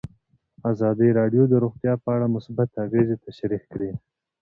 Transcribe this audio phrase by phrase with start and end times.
[0.71, 3.91] ازادي راډیو د روغتیا په اړه مثبت اغېزې تشریح کړي.